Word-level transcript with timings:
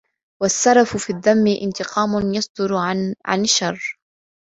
وَالسَّرَفُ 0.41 0.97
فِي 0.97 1.13
الذَّمِّ 1.13 1.47
انْتِقَامٌ 1.47 2.33
يَصْدُرُ 2.33 2.75
عَنْ 3.25 3.45
شَرٍّ 3.45 3.97